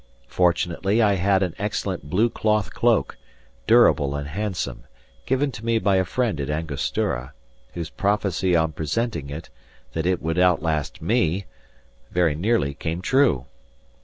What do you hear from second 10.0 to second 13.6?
it would outlast ME, very nearly came true.